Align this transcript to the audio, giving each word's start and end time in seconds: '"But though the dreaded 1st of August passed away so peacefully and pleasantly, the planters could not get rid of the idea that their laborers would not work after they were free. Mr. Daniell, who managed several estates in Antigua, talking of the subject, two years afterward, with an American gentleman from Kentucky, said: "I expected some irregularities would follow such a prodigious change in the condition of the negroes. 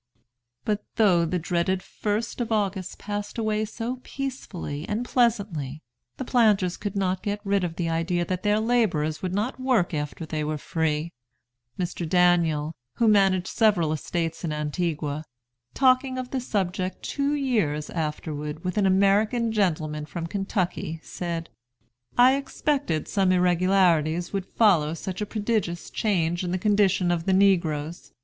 '"But 0.65 0.83
though 0.95 1.25
the 1.25 1.37
dreaded 1.37 1.81
1st 1.81 2.41
of 2.41 2.51
August 2.51 2.97
passed 2.97 3.37
away 3.37 3.65
so 3.65 3.99
peacefully 4.01 4.83
and 4.89 5.05
pleasantly, 5.05 5.83
the 6.17 6.25
planters 6.25 6.75
could 6.75 6.95
not 6.95 7.21
get 7.21 7.39
rid 7.43 7.63
of 7.63 7.75
the 7.75 7.87
idea 7.87 8.25
that 8.25 8.41
their 8.41 8.59
laborers 8.59 9.21
would 9.21 9.35
not 9.35 9.59
work 9.59 9.93
after 9.93 10.25
they 10.25 10.43
were 10.43 10.57
free. 10.57 11.13
Mr. 11.77 12.09
Daniell, 12.09 12.73
who 12.95 13.07
managed 13.07 13.45
several 13.45 13.93
estates 13.93 14.43
in 14.43 14.51
Antigua, 14.51 15.23
talking 15.75 16.17
of 16.17 16.31
the 16.31 16.41
subject, 16.41 17.03
two 17.03 17.35
years 17.35 17.91
afterward, 17.91 18.63
with 18.63 18.79
an 18.79 18.87
American 18.87 19.51
gentleman 19.51 20.07
from 20.07 20.25
Kentucky, 20.25 20.99
said: 21.03 21.47
"I 22.17 22.37
expected 22.37 23.07
some 23.07 23.31
irregularities 23.31 24.33
would 24.33 24.47
follow 24.47 24.95
such 24.95 25.21
a 25.21 25.27
prodigious 25.27 25.91
change 25.91 26.43
in 26.43 26.49
the 26.49 26.57
condition 26.57 27.11
of 27.11 27.27
the 27.27 27.33
negroes. 27.33 28.13